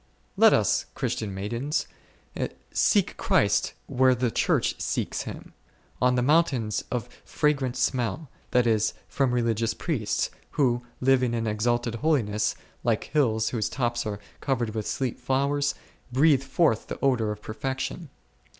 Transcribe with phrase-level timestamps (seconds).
[0.35, 1.85] Let us, Christian maidens,
[2.71, 5.53] seek Christ where the Church seeks Him,
[6.01, 11.93] on the mountains of fragrant smell, that is, from religious priests, who, living in exalted
[12.01, 15.75] holiness, like hills whose tops are covered with sweet flowers,
[16.11, 18.09] breathe forth the odour of perfec tion.